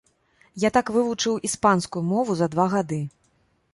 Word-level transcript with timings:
Я 0.61 0.69
так 0.77 0.87
вывучыў 0.95 1.37
іспанскую 1.49 2.03
мову 2.13 2.31
за 2.41 2.47
два 2.55 2.65
гады. 2.77 2.99